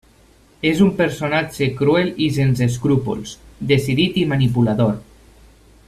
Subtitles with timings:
[0.69, 3.35] És un personatge cruel i sense escrúpols,
[3.73, 4.99] decidit i manipulador.